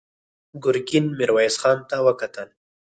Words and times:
ګرګين 0.63 1.05
ميرويس 1.17 1.55
خان 1.61 1.77
ته 1.89 1.95
وکتل. 2.05 2.49